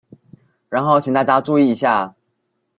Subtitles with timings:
[0.67, 2.15] 然後請大家注意一下